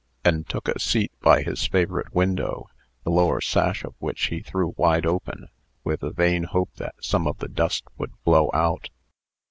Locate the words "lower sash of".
3.11-3.93